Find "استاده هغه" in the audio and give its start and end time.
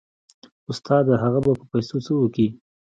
0.71-1.39